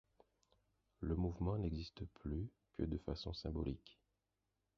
[1.01, 3.99] Le mouvement n'existe plus que de façon symbolique.